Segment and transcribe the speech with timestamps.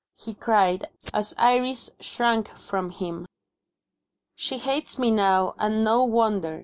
[0.15, 3.27] he cried, as Iris shrank from him.
[4.33, 6.59] "She hates me now, and no wonder."